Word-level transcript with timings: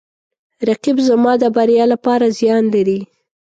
رقیب 0.69 0.97
زما 1.07 1.33
د 1.39 1.43
بریا 1.55 1.85
لپاره 1.93 2.25
زیان 2.37 2.63
لري 2.73 2.99